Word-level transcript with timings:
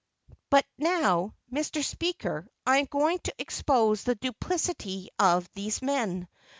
But 0.49 0.65
now, 0.79 1.35
Mr 1.53 1.83
Speaker, 1.83 2.47
I 2.65 2.79
am 2.79 2.85
going 2.87 3.19
to 3.19 3.35
expose 3.37 4.03
the 4.03 4.15
duplicity 4.15 5.09
of 5.19 5.47
these 5.53 5.83
men. 5.83 6.27